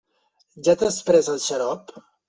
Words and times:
Ja 0.69 0.75
t'has 0.83 0.99
pres 1.11 1.33
el 1.37 1.41
xarop? 1.49 1.99